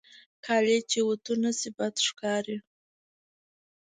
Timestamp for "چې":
0.89-0.99